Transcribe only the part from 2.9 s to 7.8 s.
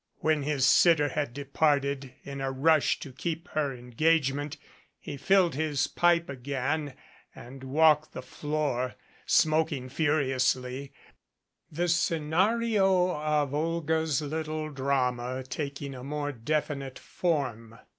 to keep her engagement, he filled his pipe again and